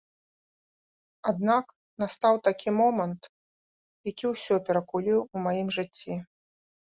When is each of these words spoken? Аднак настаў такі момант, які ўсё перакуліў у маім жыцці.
Аднак 1.31 1.65
настаў 2.03 2.35
такі 2.47 2.69
момант, 2.79 3.21
які 4.09 4.25
ўсё 4.33 4.55
перакуліў 4.71 5.19
у 5.23 5.37
маім 5.47 5.67
жыцці. 5.79 6.13